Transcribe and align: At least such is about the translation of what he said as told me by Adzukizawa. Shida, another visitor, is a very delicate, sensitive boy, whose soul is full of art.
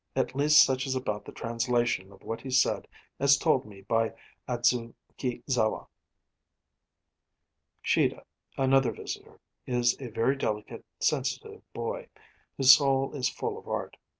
At 0.15 0.33
least 0.35 0.63
such 0.63 0.87
is 0.87 0.95
about 0.95 1.25
the 1.25 1.31
translation 1.31 2.11
of 2.11 2.23
what 2.23 2.41
he 2.41 2.49
said 2.49 2.87
as 3.19 3.37
told 3.37 3.65
me 3.67 3.81
by 3.81 4.15
Adzukizawa. 4.49 5.85
Shida, 7.85 8.23
another 8.57 8.93
visitor, 8.93 9.39
is 9.67 9.95
a 10.01 10.07
very 10.09 10.35
delicate, 10.35 10.83
sensitive 10.99 11.61
boy, 11.73 12.07
whose 12.57 12.75
soul 12.75 13.13
is 13.13 13.29
full 13.29 13.59
of 13.59 13.67
art. 13.67 13.95